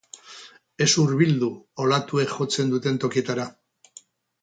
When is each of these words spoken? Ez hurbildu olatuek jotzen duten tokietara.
Ez 0.85 0.87
hurbildu 1.03 1.51
olatuek 1.85 2.35
jotzen 2.39 2.75
duten 2.75 3.01
tokietara. 3.07 3.51